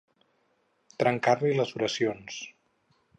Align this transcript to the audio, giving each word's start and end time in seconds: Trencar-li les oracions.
Trencar-li 1.03 1.53
les 1.59 1.75
oracions. 1.81 2.43